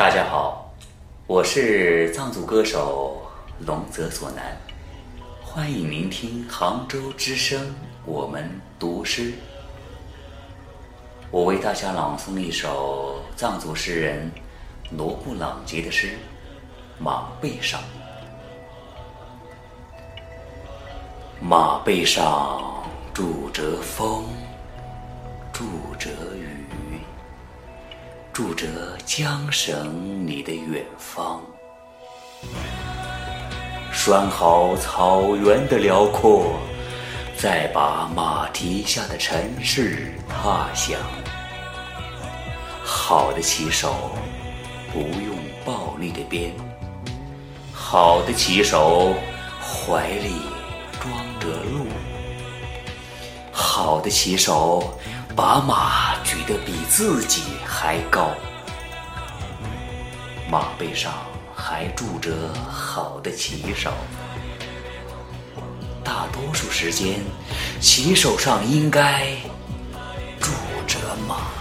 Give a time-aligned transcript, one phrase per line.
[0.00, 0.72] 大家好，
[1.26, 3.20] 我是藏族歌手
[3.66, 4.56] 龙泽索南，
[5.42, 7.74] 欢迎聆听杭州之声，
[8.06, 9.34] 我们读诗。
[11.30, 14.30] 我为大家朗诵一首藏族诗人
[14.90, 16.06] 罗布朗杰的诗
[16.98, 17.78] 《马背上》。
[21.42, 24.24] 马背上住着风，
[25.52, 25.66] 住
[25.98, 26.59] 着雨，
[28.40, 28.66] 住着
[29.06, 31.42] 缰绳你的远方。
[33.92, 36.58] 拴好草原的辽阔，
[37.36, 40.98] 再把马蹄下的城市踏响。
[42.82, 44.12] 好的骑手
[44.90, 46.54] 不用暴力的鞭，
[47.74, 49.12] 好的骑手
[49.60, 50.36] 怀里
[50.98, 51.84] 装着鹿，
[53.60, 54.82] 好的骑手
[55.36, 58.30] 把马举得比自己还高。
[60.50, 61.12] 马背上
[61.54, 62.32] 还住着
[62.70, 63.92] 好的骑手。
[66.02, 67.20] 大多数时间
[67.80, 69.26] 骑手上应该
[70.40, 70.50] 住
[70.86, 71.59] 着马。